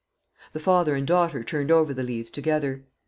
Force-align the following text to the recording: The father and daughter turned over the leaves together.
The 0.53 0.59
father 0.59 0.95
and 0.95 1.05
daughter 1.05 1.43
turned 1.43 1.69
over 1.69 1.93
the 1.93 2.01
leaves 2.01 2.31
together. 2.31 2.85